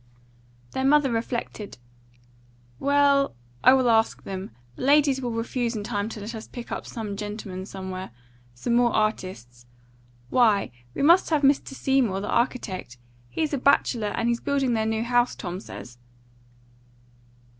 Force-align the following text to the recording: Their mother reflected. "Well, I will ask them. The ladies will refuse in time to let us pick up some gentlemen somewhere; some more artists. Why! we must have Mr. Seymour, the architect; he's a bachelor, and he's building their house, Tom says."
Their 0.71 0.83
mother 0.83 1.11
reflected. 1.11 1.77
"Well, 2.79 3.35
I 3.63 3.73
will 3.73 3.87
ask 3.87 4.23
them. 4.23 4.49
The 4.75 4.81
ladies 4.85 5.21
will 5.21 5.29
refuse 5.29 5.75
in 5.75 5.83
time 5.83 6.09
to 6.09 6.19
let 6.19 6.33
us 6.33 6.47
pick 6.47 6.71
up 6.71 6.87
some 6.87 7.15
gentlemen 7.15 7.67
somewhere; 7.67 8.09
some 8.55 8.73
more 8.73 8.91
artists. 8.95 9.67
Why! 10.31 10.71
we 10.95 11.03
must 11.03 11.29
have 11.29 11.43
Mr. 11.43 11.75
Seymour, 11.75 12.19
the 12.19 12.29
architect; 12.31 12.97
he's 13.29 13.53
a 13.53 13.59
bachelor, 13.59 14.07
and 14.07 14.27
he's 14.27 14.39
building 14.41 14.73
their 14.73 15.03
house, 15.03 15.35
Tom 15.35 15.59
says." 15.59 15.99